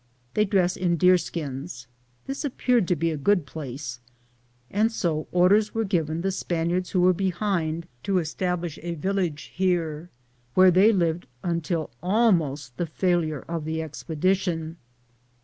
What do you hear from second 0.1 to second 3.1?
They dress in deerskins, j This appeared to